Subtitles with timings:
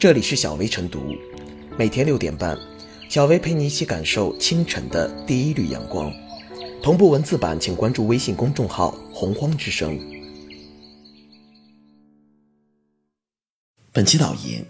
[0.00, 1.14] 这里是小薇晨读，
[1.76, 2.58] 每天六点半，
[3.10, 6.10] 小薇陪你一起感受清晨的第一缕阳光。
[6.82, 10.00] 同步文字版，请关注微信公众号“洪荒之声”。
[13.92, 14.64] 本期导言：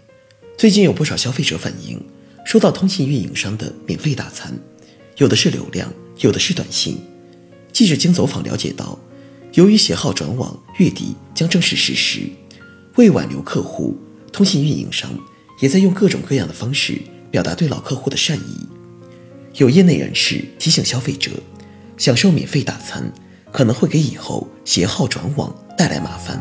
[0.57, 2.05] 最近有不少消费者反映，
[2.45, 4.51] 收到通信运营商的免费大餐，
[5.15, 6.99] 有的是流量，有的是短信。
[7.71, 8.99] 记者经走访了解到，
[9.53, 12.29] 由于携号转网月底将正式实施，
[12.97, 13.95] 为挽留客户，
[14.31, 15.11] 通信运营商
[15.59, 18.67] 也在用各种各样的方式表达对老客户的善意。
[19.55, 21.31] 有业内人士提醒消费者，
[21.97, 23.11] 享受免费大餐
[23.51, 26.39] 可能会给以后携号转网带来麻烦。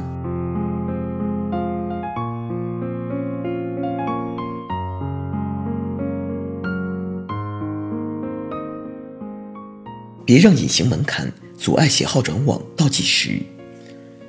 [10.24, 13.40] 别让隐形门槛阻碍携号转网倒计时。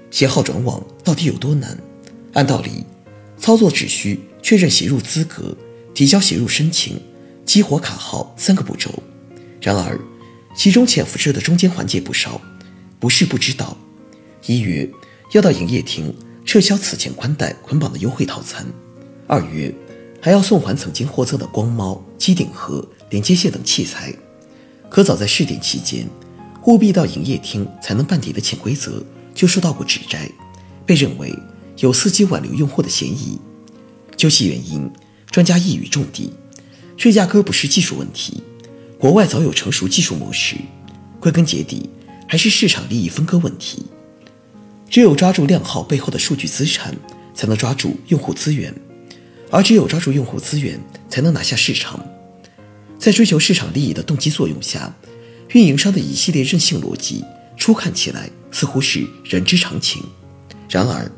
[0.09, 1.77] 携号转网到底有多难？
[2.33, 2.83] 按道理，
[3.41, 5.57] 操作只需确认写入资格、
[5.95, 7.01] 提交写入申请、
[7.43, 8.91] 激活卡号三个步骤。
[9.59, 9.99] 然而，
[10.55, 12.39] 其中潜伏着的中间环节不少。
[12.99, 13.75] 不是不知道：
[14.45, 14.87] 一月
[15.31, 16.15] 要到营业厅
[16.45, 18.63] 撤销此前宽带捆绑的优惠套餐；
[19.25, 19.73] 二月
[20.21, 24.13] 还要送还曾经获赠的光猫、机顶盒、连接线等器材。
[24.87, 26.07] 可早在试点期间，
[26.67, 30.29] 务必到营业厅才能办理的潜规则就受到过指摘，
[30.85, 31.33] 被认为
[31.81, 33.39] 有伺机挽留用户的嫌疑。
[34.15, 34.89] 究其原因，
[35.29, 36.31] 专家一语中的：
[36.95, 38.41] 这压根不是技术问题，
[38.97, 40.55] 国外早有成熟技术模式。
[41.19, 41.89] 归根结底，
[42.27, 43.83] 还是市场利益分割问题。
[44.89, 46.95] 只有抓住量号背后的数据资产，
[47.33, 48.73] 才能抓住用户资源，
[49.49, 52.03] 而只有抓住用户资源，才能拿下市场。
[52.99, 54.95] 在追求市场利益的动机作用下，
[55.49, 57.23] 运营商的一系列任性逻辑，
[57.57, 60.03] 初看起来似乎是人之常情。
[60.69, 61.11] 然而，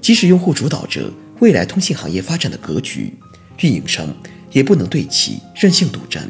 [0.00, 3.14] 即使用户主导着未来通信行业发展的格局，
[3.60, 4.06] 运营商
[4.50, 6.28] 也不能对其任性独占。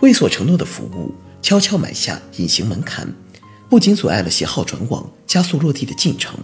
[0.00, 3.06] 为所承诺的服务悄悄埋下隐形门槛，
[3.68, 6.38] 不仅阻碍了携号转网加速落地的进程，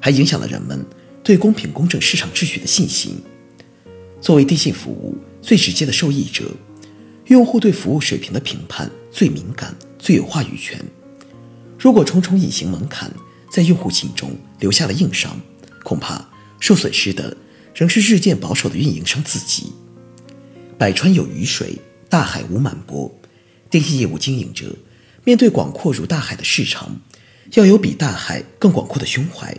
[0.00, 0.84] 还影响了人们
[1.22, 3.20] 对公平公正市场秩序的信心。
[4.20, 6.44] 作为电信服务最直接的受益者。
[7.26, 10.78] 用户对服务水平的评判最敏感、最有话语权。
[11.78, 13.10] 如果重重隐形门槛
[13.50, 15.40] 在用户心中留下了硬伤，
[15.82, 16.28] 恐怕
[16.60, 17.36] 受损失的
[17.74, 19.72] 仍是日渐保守的运营商自己。
[20.78, 21.78] 百川有鱼水，
[22.08, 23.12] 大海无满波。
[23.70, 24.74] 电信业务经营者
[25.24, 27.00] 面对广阔如大海的市场，
[27.54, 29.56] 要有比大海更广阔的胸怀。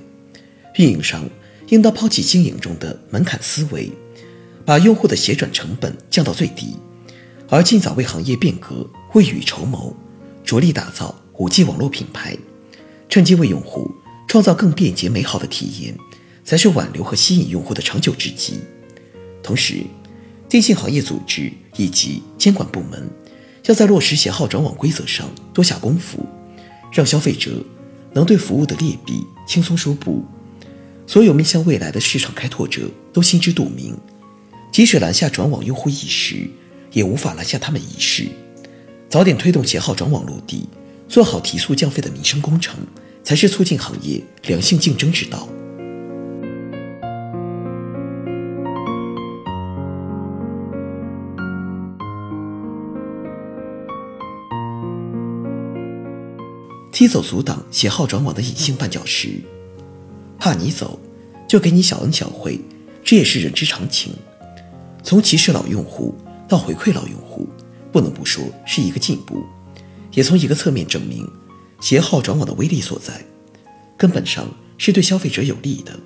[0.75, 1.27] 运营商
[1.69, 3.91] 应当抛弃经营中的门槛思维，
[4.65, 6.75] 把用户的携转成本降到最低。
[7.49, 9.95] 而尽早为行业变革未雨绸缪，
[10.43, 12.35] 着力打造 5G 网络品牌，
[13.09, 13.91] 趁机为用户
[14.27, 15.95] 创造更便捷美好的体验，
[16.43, 18.59] 才是挽留和吸引用户的长久之计。
[19.41, 19.83] 同时，
[20.49, 23.09] 电信行业组织以及监管部门
[23.65, 26.25] 要在落实携号转网规则上多下功夫，
[26.91, 27.51] 让消费者
[28.13, 30.23] 能对服务的劣币轻松收不。
[31.07, 33.97] 所有面向未来的市场开拓者都心知肚明，
[34.71, 36.49] 即使拦下转网用户一时。
[36.93, 38.27] 也无法拦下他们一世。
[39.09, 40.69] 早点推动携号转网落地，
[41.09, 42.77] 做好提速降费的民生工程，
[43.23, 45.49] 才是促进行业良性竞争之道。
[56.93, 59.41] 踢走阻挡携号转网的隐性绊脚石，
[60.39, 60.97] 怕你走，
[61.49, 62.61] 就给你小恩小惠，
[63.03, 64.13] 这也是人之常情。
[65.03, 66.15] 从歧视老用户。
[66.45, 67.47] 到回馈老用户，
[67.91, 69.43] 不能不说是一个进步，
[70.11, 71.27] 也从一个侧面证明
[71.81, 73.25] 携号转网的威力所在，
[73.97, 74.45] 根本上
[74.77, 75.97] 是对消费者有利的。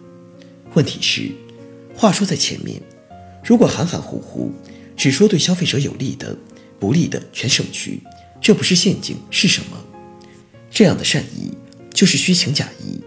[0.75, 1.31] 问题是，
[1.93, 2.81] 话说在前面，
[3.43, 4.53] 如果含含糊糊
[4.95, 6.37] 只说对消费者有利的，
[6.79, 7.99] 不利的全省去，
[8.39, 9.77] 这不是陷阱是什么？
[10.69, 11.51] 这样的善意
[11.93, 12.99] 就是虚情假意，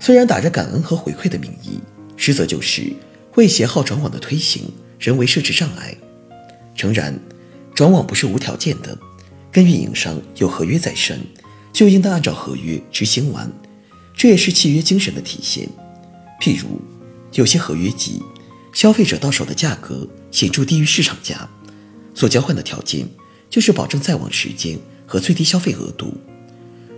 [0.00, 1.80] 虽然打着感恩和回馈的名义，
[2.16, 2.92] 实则就是
[3.34, 4.62] 为携号转网的推行
[4.98, 5.94] 人为设置障碍。
[6.74, 7.18] 诚然，
[7.74, 8.96] 转网不是无条件的，
[9.50, 11.20] 跟运营商有合约在身，
[11.72, 13.50] 就应当按照合约执行完，
[14.14, 15.68] 这也是契约精神的体现。
[16.40, 16.80] 譬如，
[17.32, 18.22] 有些合约机，
[18.72, 21.48] 消费者到手的价格显著低于市场价，
[22.14, 23.08] 所交换的条件
[23.50, 26.14] 就是保证在网时间和最低消费额度。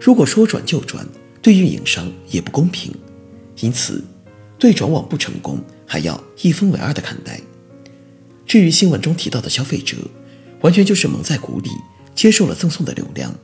[0.00, 1.06] 如果说转就转，
[1.42, 2.92] 对运营商也不公平，
[3.60, 4.04] 因此，
[4.58, 7.40] 对转网不成功还要一分为二的看待。
[8.46, 9.96] 至于新闻中提到的消费者，
[10.60, 11.70] 完全就是蒙在鼓里，
[12.14, 13.34] 接受了赠送的流量，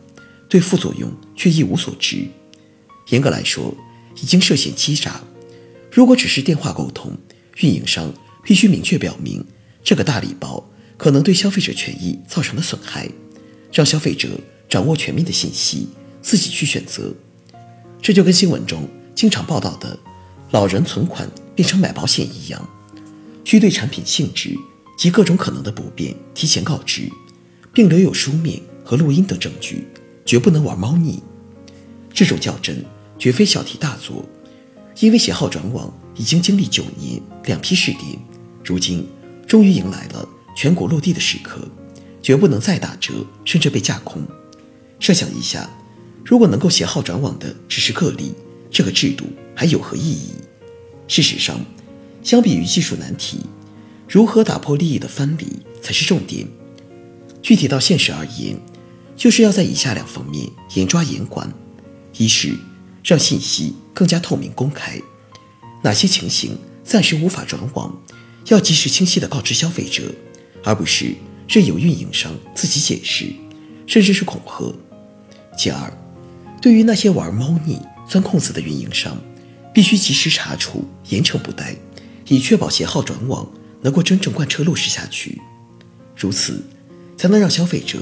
[0.49, 2.25] 对副作用却一无所知。
[3.11, 3.75] 严格来说，
[4.23, 5.21] 已经涉嫌欺诈。
[5.93, 7.13] 如果只是电话沟通，
[7.59, 8.13] 运营商
[8.43, 9.45] 必须明确表明
[9.83, 13.09] 这个大礼包可能对消费者权益造成的损害，
[13.73, 14.29] 让消费者
[14.69, 15.87] 掌握全面的信息，
[16.25, 17.15] 自己去选择。
[18.01, 19.97] 这就跟新闻中经常报道的
[20.51, 22.69] 老人存款变成买保险一样，
[23.45, 24.57] 需对产品性质
[24.99, 27.09] 及各种可能的不便提前告知，
[27.73, 29.87] 并留有书面和录音等证据，
[30.25, 31.23] 绝不能玩猫腻。
[32.13, 32.85] 这种较真
[33.19, 34.25] 绝非小题大做，
[35.01, 38.19] 因为携号转网已经经历九年两批试点，
[38.65, 39.07] 如今
[39.47, 40.27] 终于迎来了
[40.57, 41.61] 全国落地的时刻，
[42.23, 44.23] 绝不能再打折甚至被架空。
[45.01, 45.69] 设想一下，
[46.25, 48.33] 如果能够携号转网的只是个例，
[48.71, 50.31] 这个制度还有何意义？
[51.07, 51.61] 事实上，
[52.23, 53.41] 相比于技术难题，
[54.09, 55.47] 如何打破利益的藩篱
[55.83, 56.49] 才是重点。
[57.43, 58.59] 具体到现实而言，
[59.15, 61.53] 就是要在以下两方面严抓严管。
[62.17, 62.55] 一是
[63.03, 64.99] 让信息更加透明公开，
[65.83, 67.95] 哪些情形暂时无法转网，
[68.47, 70.05] 要及时清晰地告知消费者，
[70.65, 71.15] 而不是
[71.47, 73.27] 任由运营商自己解释，
[73.87, 74.75] 甚至是恐吓。
[75.59, 75.93] 其二，
[76.65, 77.79] 对于那些玩猫腻、
[78.09, 79.19] 钻空子的运营商，
[79.75, 81.77] 必须及时查处，严惩不贷，
[82.27, 83.47] 以确保携号转网
[83.83, 85.43] 能够真正贯彻落实下去。
[86.17, 86.65] 如此，
[87.19, 87.99] 才能让消费者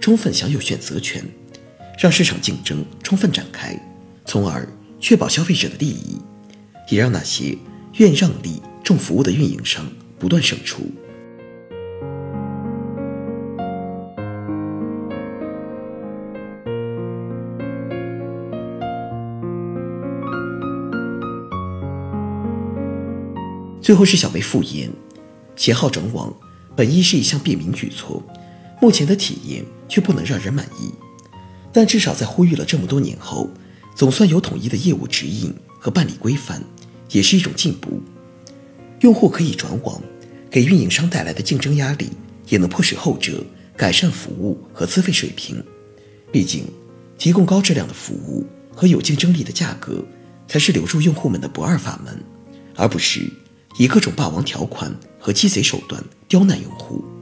[0.00, 1.22] 充分享有选择权。
[1.98, 3.78] 让市场竞争充分展开，
[4.24, 4.66] 从而
[4.98, 6.16] 确保消费者的利益，
[6.88, 7.54] 也让那些
[7.98, 9.86] 愿让利重服务的运营商
[10.18, 10.90] 不断胜出。
[23.86, 24.90] 最后是小薇复言，
[25.54, 26.34] 携号转网
[26.74, 28.20] 本意是一项便民举措，
[28.82, 30.90] 目前的体验却不能让人满意。
[31.72, 33.48] 但至少在呼吁了这么多年后，
[33.94, 36.60] 总算有统一的业务指引和办理规范，
[37.12, 38.02] 也是一种进步。
[39.02, 40.02] 用户可以转网，
[40.50, 42.10] 给运营商带来的竞争压力，
[42.48, 43.40] 也能迫使后者
[43.76, 45.62] 改善服务和资费水平。
[46.32, 46.64] 毕竟，
[47.16, 48.44] 提供高质量的服务
[48.74, 50.04] 和有竞争力的价格，
[50.48, 52.20] 才是留住用户们的不二法门，
[52.74, 53.30] 而不是
[53.78, 57.15] 以各种霸王条款和鸡贼手段刁难用户。